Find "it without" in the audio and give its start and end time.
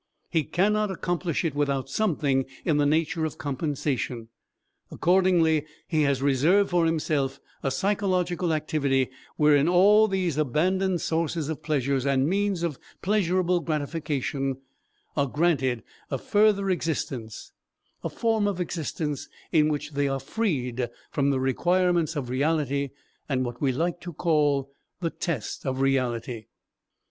1.45-1.87